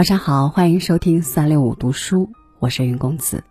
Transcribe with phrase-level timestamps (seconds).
[0.00, 3.44] 晚上好，欢迎收听三六五读书，我是云公子。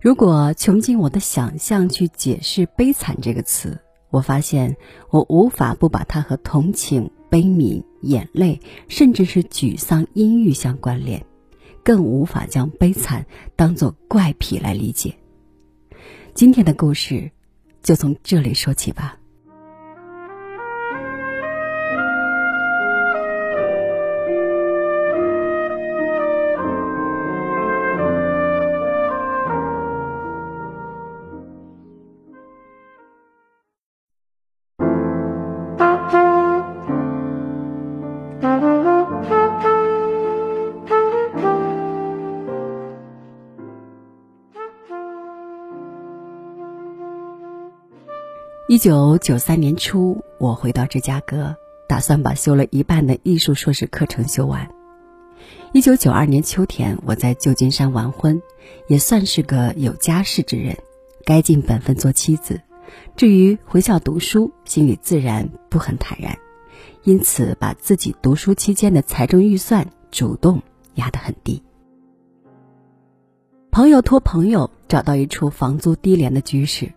[0.00, 3.80] 如果穷尽我的想象去解释“悲惨”这个词，
[4.10, 4.76] 我发现
[5.10, 11.26] 我无法不把它和同情、悲悯、眼泪，甚至是沮丧、阴郁相关联，
[11.82, 13.26] 更无法将悲惨
[13.56, 15.16] 当作怪癖来理解。
[16.32, 17.32] 今天的故事
[17.82, 19.16] 就从这里说起吧。
[48.72, 51.54] 一九九三年初，我回到芝加哥，
[51.86, 54.66] 打算把修了一半的艺术硕士课程修完。
[55.74, 58.40] 一九九二年秋天，我在旧金山完婚，
[58.88, 60.78] 也算是个有家室之人，
[61.26, 62.62] 该尽本分做妻子。
[63.14, 66.38] 至于回校读书，心里自然不很坦然，
[67.02, 70.62] 因此把自己读书期间的财政预算主动
[70.94, 71.62] 压得很低。
[73.70, 76.90] 朋友托朋友找到一处房租低廉的居室。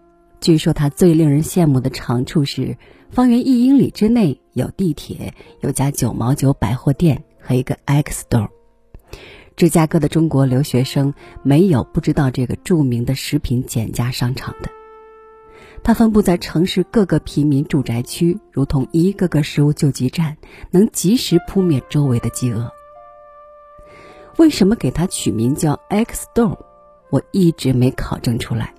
[0.46, 2.78] 据说它最令人羡慕的长处是，
[3.10, 8.50] 方圆一英里之内有地铁，有家九毛九百货店和一个 X Store。
[9.56, 14.70] 芝加哥的中国留学生没有不知道这个著名的食品减价商场的。
[15.82, 20.38] 它分布在城市各个平民住宅区，如同一个个食物救济站，
[20.70, 22.70] 能及时扑灭周围的饥饿。
[24.38, 26.60] 为什么给它取名叫 X Store？
[27.10, 28.75] 我一直没考证出来。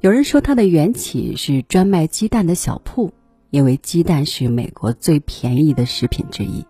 [0.00, 3.12] 有人说，它的缘起是专卖鸡蛋的小铺，
[3.50, 6.64] 因为鸡蛋是美国最便宜的食品之一，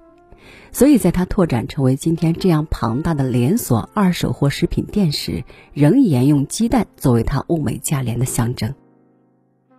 [0.72, 5.44] 所以在它拓展成为今天这样庞大的连锁二手货食品店时，
[5.74, 8.74] 仍沿用鸡蛋作为它物美价廉的象征。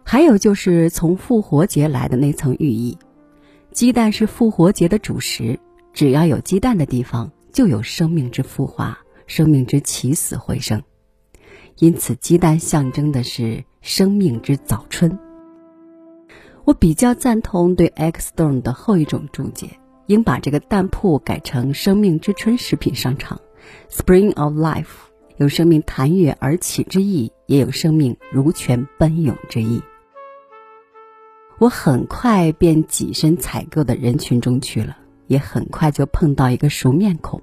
[0.04, 3.00] 还有就是从复活节来的那层寓意，
[3.72, 5.60] 鸡蛋是复活节的主食，
[5.92, 10.84] 只要有鸡蛋的地方，就有生命之孵化，生命之起死回生。
[11.80, 15.18] 因此，鸡蛋象征的是生命之早春。
[16.66, 23.40] 我比较赞同对 X Stone 的后一种注解，应把这个蛋铺改成“生命之春”食品商场
[23.90, 24.88] （Spring of Life），
[25.38, 29.82] 有生命弹跃而起之意，也有生命如泉奔涌之意。
[31.60, 34.98] 我很快便挤身采购的人群中去了，
[35.28, 37.42] 也很快就碰到一个熟面孔，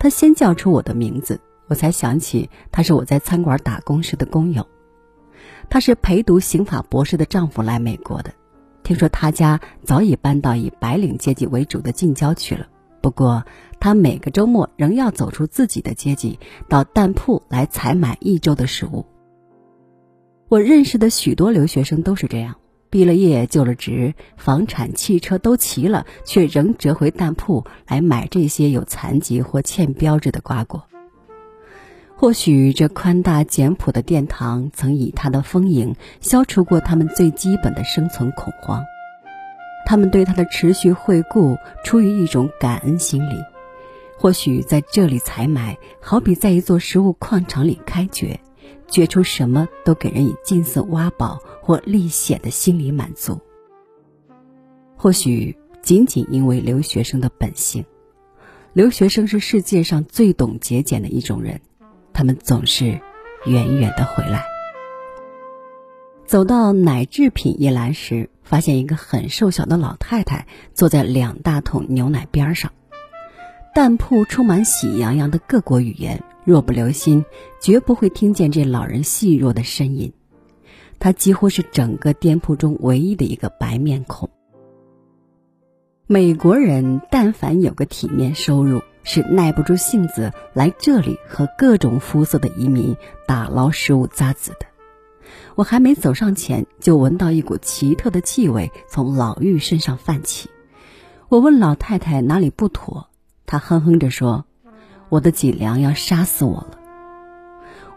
[0.00, 1.40] 他先叫出我的名字。
[1.70, 4.66] 我才想起，他是我在餐馆打工时的工友。
[5.68, 8.32] 他是陪读刑法博士的丈夫来美国的。
[8.82, 12.66] 听说他家早已搬到以白领阶级为主的近郊去了。
[13.00, 13.44] 不过，
[13.78, 19.06] 他每个周末仍要走出自己的阶级，到蛋铺来采买一周的食物。
[20.48, 22.56] 我认识的许多留学生都是这样：
[22.90, 30.84] 毕了业、就了职，房产、汽车都齐了，却仍折回蛋铺来买这些有残疾或欠标志的瓜果。
[32.20, 38.84] 或许这宽大简朴的殿堂曾以它的丰盈消除过他们最基本的生存恐慌，
[39.86, 43.36] 他们对它的持续惠顾出于一种感恩心理。
[44.18, 48.38] 或许在这里采买，好比在一座食物矿场里开掘，
[48.86, 53.40] 掘出什么都给人以近似挖宝或历险的心理满足。
[54.94, 57.82] 或许仅仅因为留学生的本性，
[58.74, 61.58] 留学生是世界上最懂节俭的一种人。
[62.12, 63.00] 他们总是
[63.46, 64.44] 远远的回来。
[66.26, 72.70] 走到奶制品一栏时，发现一个很瘦小的老太太坐在两大桶牛奶边上。
[73.74, 77.24] 蛋铺充满喜洋洋的各国语言，若不留心，
[77.60, 80.12] 绝不会听见这老人细弱的呻吟。
[80.98, 84.28] 他几乎是整个店铺中唯一的一个白面孔。
[86.06, 88.82] 美国人但凡有个体面收入。
[89.12, 92.96] 是耐不住性子来这里和各种肤色的移民
[93.26, 94.66] 打捞食物渣子的。
[95.56, 100.48] 我还没走上前，就闻到一股奇特的气味从老妪身上泛起。
[101.28, 103.08] 我问老太太哪里不妥，
[103.46, 104.44] 她哼哼着说
[105.10, 106.78] ：“我的脊梁要杀死我了。”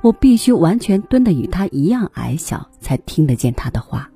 [0.02, 4.10] 我必须完全蹲得与她一样矮小，才听得见她的话。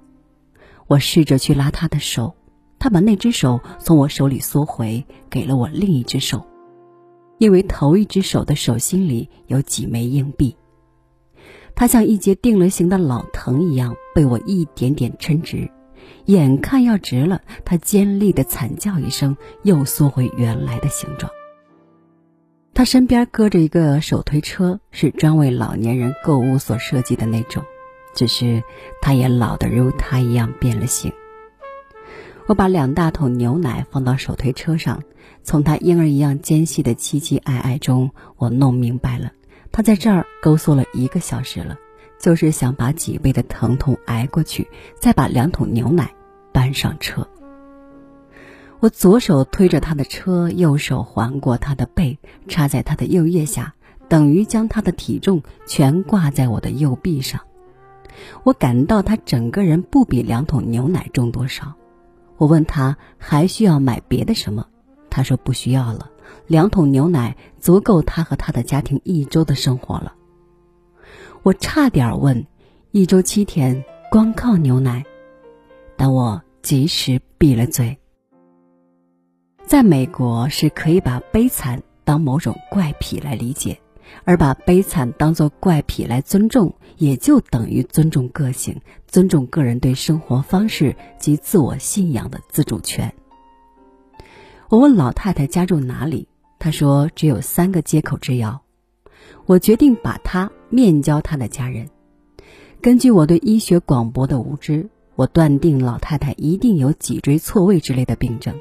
[0.88, 2.34] 我试着去拉她的手，
[2.80, 6.48] 她把那只手从我手里缩回，给了我另一只手。
[7.38, 10.56] 因为头一只手的手心里有几枚硬币，
[11.76, 15.70] 它像一节定了型的老藤一样被我一点点抻直，
[16.26, 21.32] 眼看要直了，他尖利的惨叫一声，又缩回原来的形状。
[22.74, 27.64] 他身边搁着一个手推车，是专为老年人购物所设计的那种，
[28.14, 28.64] 只是
[29.02, 31.12] 他也老得如他一样变了形。
[32.48, 35.04] 我把两大桶牛奶放到手推车上，
[35.44, 39.34] 从他婴儿一样尖细的凄凄哀哀中，我弄明白了，
[39.72, 41.78] 他在这儿勾缩了一个小时了，
[42.20, 44.68] 就是想把脊背的疼痛挨过去，
[45.00, 46.12] 再把两桶牛奶。
[46.54, 47.28] 搬上车，
[48.80, 52.18] 我左手推着他的车，右手环过他的背，
[52.48, 53.76] 插在他的右腋下，
[54.08, 57.42] 等于将他的体重全挂在我的右臂上。
[58.44, 61.76] 我感到他整个人不比两桶牛奶重多少。
[62.38, 64.66] 我问他还需要买别的什么，
[65.10, 66.10] 他说不需要了，
[66.48, 70.14] 两桶牛奶足够他和他的家庭一周的生活了。
[71.44, 72.46] 我差点问，
[72.92, 75.04] 一周七天光靠牛奶，
[75.96, 76.42] 但我。
[76.64, 77.98] 及时闭了嘴。
[79.66, 83.80] 在美国是可以把悲惨当某种怪癖来理解，
[84.24, 93.14] 而把悲惨当作怪癖来尊重，也就等于尊重个性，尊重个人对生活方式及自我信仰的自主权。
[94.70, 96.28] 我问老太太家住哪里，
[96.60, 98.62] 她说只有三个街口之遥。
[99.46, 101.90] 我决定把她面交她的家人。
[102.82, 104.90] 根据我对医学广博的无知。
[105.16, 108.54] 我断定老太太一定有脊椎错位之类的病症，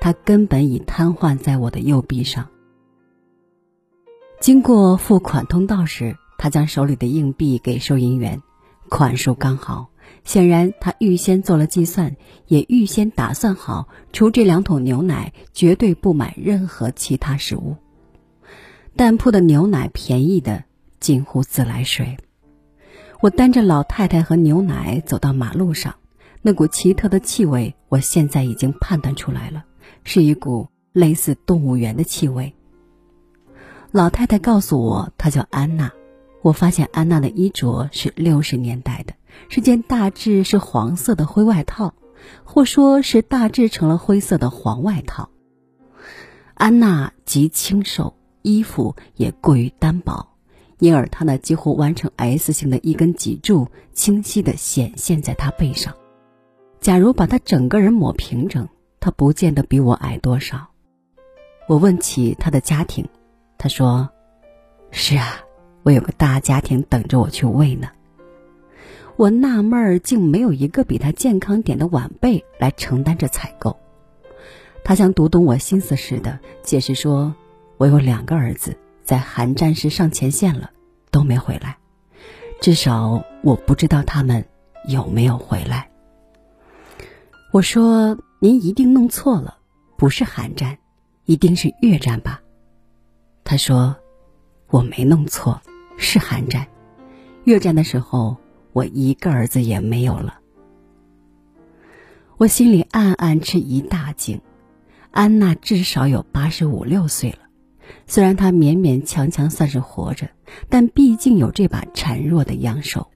[0.00, 2.48] 她根本已瘫痪在我的右臂上。
[4.42, 8.42] 经过付款通道时，他将手里的硬币给收银员，
[8.88, 9.90] 款数刚好。
[10.24, 12.16] 显然，他预先做了计算，
[12.48, 17.76] 也预先打算好，除这两桶牛奶，绝对不买任何其他食物。
[18.96, 20.64] 店铺的牛奶便宜的
[20.98, 22.16] 近乎自来水。
[23.20, 25.94] 我担着老太太和牛奶走到马路上，
[26.42, 29.62] 那股奇特的气味，我现在已经判断出来了，
[30.02, 32.52] 是一股类似动物园的气味。
[33.92, 35.92] 老太太告诉我，她叫安娜。
[36.40, 39.12] 我发现安娜的衣着是六十年代的，
[39.50, 41.92] 是件大致是黄色的灰外套，
[42.42, 45.28] 或说是大致成了灰色的黄外套。
[46.54, 50.26] 安娜极清瘦，衣服也过于单薄。
[50.78, 55.94] 因而，她那几乎完成 S 型的一根脊柱清晰地显现在她背上。
[56.80, 58.66] 假如把她整个人抹平整，
[59.00, 60.68] 她不见得比我矮多少。
[61.68, 63.06] 我问起她的家庭，
[63.62, 64.10] 他说
[64.90, 65.40] ：“是啊，
[65.84, 67.90] 我有个大家庭等着我去喂呢。”
[69.14, 73.78] 我纳闷儿，竟没有一个比他健康点的晚辈来承担着采购。
[74.82, 77.36] 他像读懂我心思似的解释说
[77.78, 80.72] ：“我有两个儿子。”在韩战时上前线了，
[81.12, 81.76] 都没回来。
[82.60, 84.44] 至少我不知道他们
[84.88, 85.88] 有没有回来。
[87.52, 89.58] 我说：“您一定弄错了，
[89.96, 90.78] 不是韩战，
[91.26, 92.40] 一定是越战吧？”
[93.44, 93.96] 他说
[94.70, 95.60] ：“我没弄错，
[95.96, 96.66] 是寒战。
[97.44, 98.36] 越战的时候，
[98.72, 100.38] 我一个儿子也没有了。”
[102.38, 104.40] 我心里暗暗吃一大惊。
[105.10, 107.38] 安娜至少有八十五六岁了。
[108.06, 110.30] 虽然她勉勉强强算是活着，
[110.70, 113.08] 但毕竟有这把孱弱的阳手。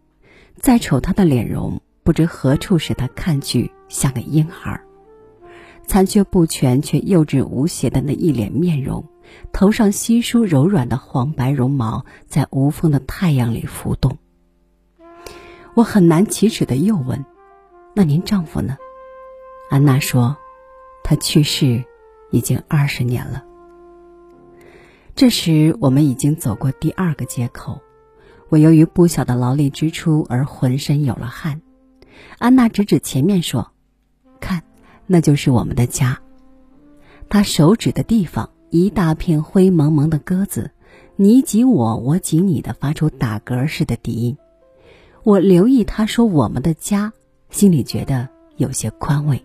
[0.57, 4.79] 再瞅她的脸容，不知何处使她看去像个婴孩。
[5.87, 9.07] 残缺不全却幼稚无邪的那一脸面容，
[9.53, 14.19] 头上稀疏柔软的黄白绒毛在无风的太阳里浮动。
[15.75, 17.25] 我很难启齿的又问
[17.95, 18.77] ：“那您丈夫呢？”
[19.71, 20.37] 安娜说
[21.05, 21.85] ：“他去世
[22.31, 23.45] 已经二十年了。”
[25.15, 27.81] 这时，我们已经走过第二个街口。
[28.49, 31.63] 我由于不小的劳力支出而浑身有了汗。
[32.39, 33.73] 安娜指指前面说
[34.41, 34.63] ：“看，
[35.07, 36.21] 那就是我们的家。”
[37.29, 40.71] 她手指的地方，一大片灰蒙蒙的鸽子，
[41.17, 44.37] 你挤我，我挤你的，发出打嗝似的笛音。
[45.23, 47.13] 我留意他说“我们的家”，
[47.51, 49.43] 心里觉得有些宽慰。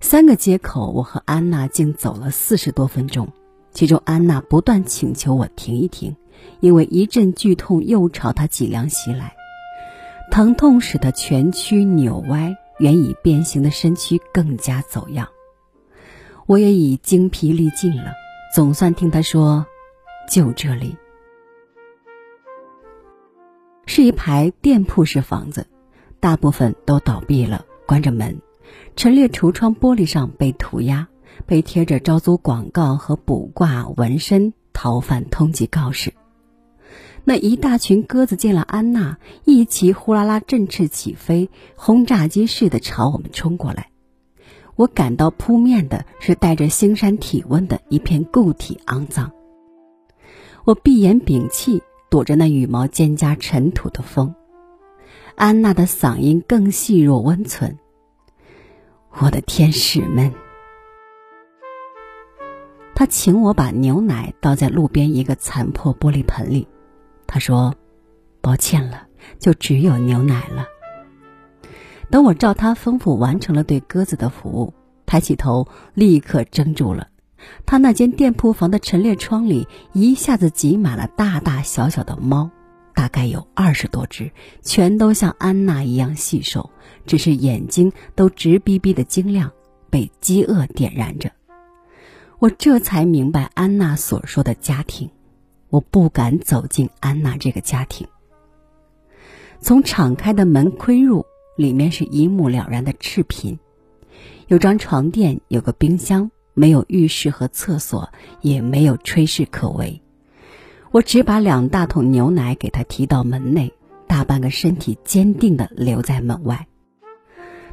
[0.00, 3.28] 三个街口，我和安娜竟走了四十多分钟。
[3.72, 6.14] 其中，安娜不断请求我停一停，
[6.60, 9.34] 因为一阵剧痛又朝她脊梁袭来，
[10.30, 15.28] 疼痛使她蜷曲扭歪，原已变形的身躯更加走样。
[16.46, 18.12] 我也已精疲力尽了，
[18.54, 19.66] 总算听他说
[20.30, 20.96] ：“就这里。”
[23.86, 25.66] 是一排店铺式房子，
[26.20, 28.40] 大部分都倒闭了，关着门，
[28.96, 31.08] 陈列橱窗玻璃上被涂鸦。
[31.46, 36.14] 被贴着招租广告和卜卦纹身、逃犯通缉告示。
[37.24, 43.90] 那一大群鸽子见了安娜，一齐呼啦啦振翅起飞，轰炸机似的朝我们冲过来。
[44.76, 49.30] 我感到扑面的是带着腥膻体温的一片固体肮脏。
[50.64, 54.34] 我闭眼屏气，躲着那羽毛兼加尘土的风。
[55.36, 57.78] 安娜的嗓音更细若温存。
[59.10, 60.32] 我的天使们！
[62.94, 66.66] 他请我把牛奶倒在路边一个残破玻璃盆里。
[67.26, 67.74] 他说
[68.40, 70.66] ：“抱歉了，就只有牛奶了。”
[72.14, 74.72] 等我照他吩咐完成了对鸽子的服务，
[75.04, 77.08] 抬起头，立刻怔住了。
[77.66, 82.52] 他那间店铺房的陈列窗里一下子挤满了大大小小的猫，
[82.94, 84.30] 大概有二十多只，
[84.62, 86.70] 全都像安娜一样细瘦，
[87.04, 89.50] 只是眼睛都直逼逼的晶亮，
[89.90, 91.32] 被饥饿点燃着。
[92.38, 95.10] 我这才明白安娜所说的家庭，
[95.68, 98.06] 我不敢走进安娜这个家庭。
[99.58, 103.58] 从敞开的门窥入，里面是一目了然的赤贫，
[104.48, 110.02] 有张床垫，有个冰箱，没有浴室和厕所，也没有炊事可为。
[110.90, 113.72] 我只把两大桶牛奶给他提到门内，
[114.06, 116.66] 大半个身体坚定地留在门外。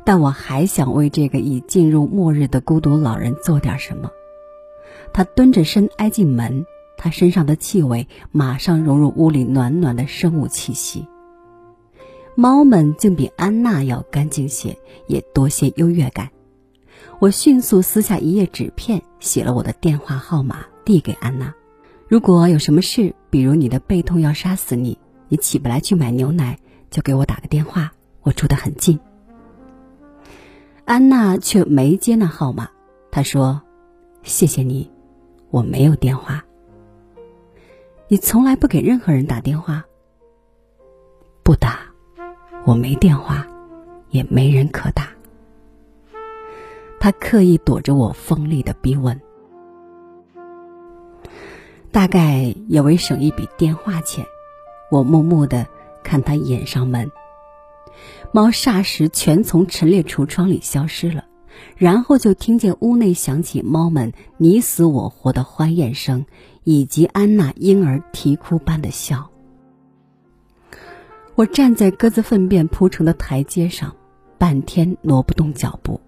[0.03, 4.09] 但我还想为这个已进入末日的孤独老人做点什么。
[5.13, 6.65] 他蹲着身挨进门，
[6.97, 11.07] 他身上的气味马上融入屋里暖暖的生物气息。
[12.35, 16.29] 猫们竟比安娜要干净些，也多些优越感。
[17.19, 21.53] 我迅速撕下一页纸片，写了我的电话号码，递给安娜。
[22.07, 24.97] 如果有什么事，比如你的背痛要杀死你，
[25.27, 26.57] 你起不来去买牛奶，
[26.89, 27.91] 就给我打个电话。
[28.23, 28.99] 我住得很近。
[30.85, 32.69] 安娜却没接那号码，
[33.11, 33.61] 她说
[34.23, 34.89] ：“谢谢你。”
[35.51, 36.45] 我没有电话。
[38.07, 39.85] 你从来不给任何人打电话。
[41.43, 41.90] 不打，
[42.63, 43.47] 我没电话，
[44.11, 45.09] 也没人可打。
[46.99, 49.19] 他刻意躲着我锋利的逼问，
[51.91, 54.25] 大概也为省一笔电话钱。
[54.91, 55.65] 我默默的
[56.03, 57.11] 看他掩上门，
[58.31, 61.25] 猫霎时全从陈列橱窗里消失了。
[61.75, 66.25] 然后就听见屋内响起猫们你死我活的欢宴声，
[66.63, 69.30] 以及安娜婴儿啼哭般的笑。
[71.41, 73.95] 我站在鸽子粪便铺成的台阶上，
[74.37, 75.99] 半天挪不动脚步。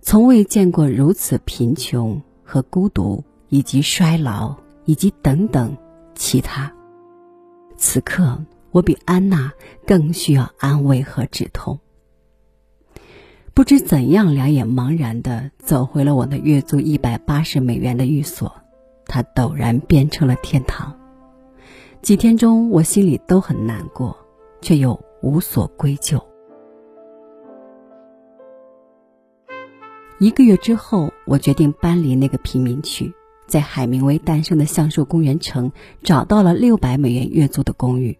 [0.00, 5.76] 从未见过如此贫穷和孤独，以及衰老，以及等等
[6.14, 6.72] 其他。
[7.76, 9.52] 此刻，我比安娜
[9.84, 11.80] 更需要安慰和止痛。
[13.52, 18.54] 不知怎样，两眼茫然的走回了我那月租一百八十美元的寓所，
[19.04, 20.96] 它陡然变成了天堂。
[22.02, 24.16] 几天中，我心里都很难过，
[24.60, 26.20] 却又无所归咎。
[30.18, 33.14] 一个月之后，我决定搬离那个贫民区，
[33.46, 35.70] 在海明威诞生的橡树公园城
[36.02, 38.18] 找到了六百美元月租的公寓。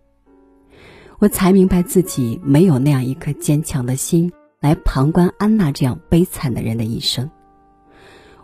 [1.19, 4.33] 我才明白自己没有那样一颗坚强的心。
[4.61, 7.29] 来旁观安娜这样悲惨的人的一生，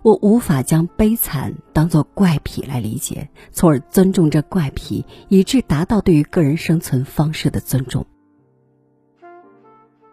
[0.03, 8.07] 我无法将悲惨当作怪癖来理解，从而尊重这怪癖，以致达到对于个人生存方式的尊重。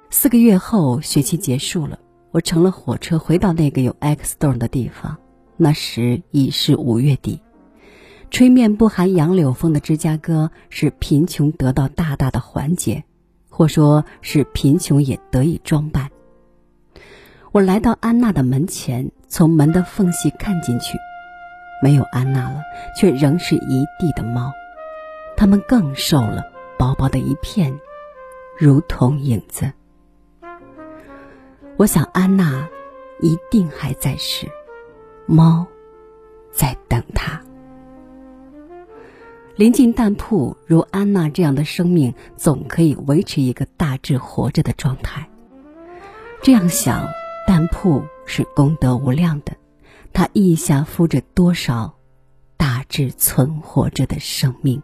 [0.09, 1.99] 四个月后，学期结束了，
[2.31, 5.17] 我乘了火车回到那个有 X Stone 的地方。
[5.57, 7.41] 那时已是五月底，
[8.29, 13.03] 吹面不含杨柳风的芝加哥，使贫穷得到大大的缓解。
[13.47, 16.11] 或说是贫穷也得以装扮。
[17.53, 20.97] 我来到安娜的门前，从门的缝隙看进去，
[21.81, 22.61] 没有安娜了，
[22.95, 24.51] 却仍是一地的猫，
[25.35, 26.43] 它们更瘦了，
[26.77, 27.79] 薄薄的一片，
[28.57, 29.71] 如同影子。
[31.77, 32.69] 我想安娜
[33.19, 34.47] 一定还在世，
[35.25, 35.67] 猫
[36.51, 37.41] 在等她。
[39.57, 45.29] 临近蛋铺，如安娜这样的生命，总可以维持一个大致活着的状态。
[46.41, 47.07] 这样想，
[47.47, 49.55] 但铺是功德无量的，
[50.13, 51.95] 他意下敷着多少
[52.57, 54.81] 大致存活着的生命。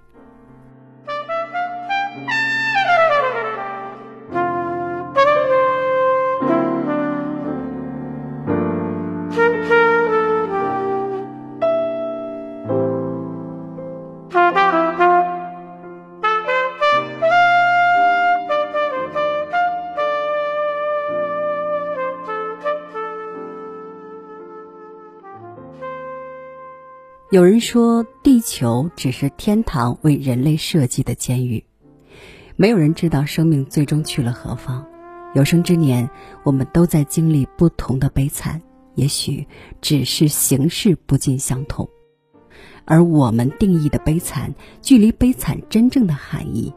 [27.32, 31.64] 有人说，地球只是天堂为人类设计的监狱，
[32.58, 34.86] 没有人知道生命最终去了何方。
[35.34, 36.10] 有生之年，
[36.44, 38.62] 我们都在经历不同的悲惨，
[38.96, 39.48] 也许
[39.80, 41.88] 只是形式不尽相同。
[42.84, 46.74] 而我们定义的悲惨，距离悲惨真正的含义，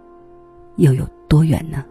[0.76, 1.84] 又有多远呢？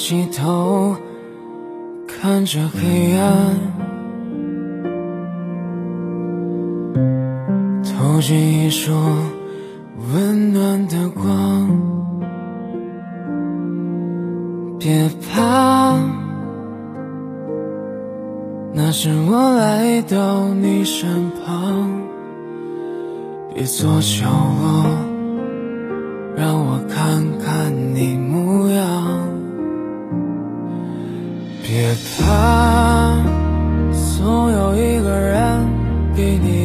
[0.00, 0.96] 起头，
[2.08, 3.54] 看着黑暗，
[7.84, 8.92] 投进一束
[10.14, 11.68] 温暖的光。
[14.78, 15.98] 别怕，
[18.72, 21.90] 那是我来到你身旁。
[23.54, 24.24] 别做角
[24.62, 24.86] 落。
[26.36, 29.29] 让我看看你模样，
[31.70, 33.14] 别怕
[33.92, 35.68] 总有一个人
[36.16, 36.59] 给你